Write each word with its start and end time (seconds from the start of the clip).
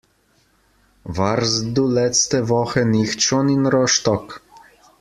Warst 1.03 1.77
du 1.77 1.87
letzte 1.87 2.49
Woche 2.49 2.85
nicht 2.85 3.21
schon 3.21 3.49
in 3.49 3.67
Rostock? 3.67 4.41